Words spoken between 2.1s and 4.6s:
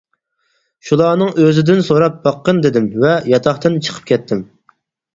باققىن-دېدىم ۋە ياتاقتىن چىقىپ كەتتىم.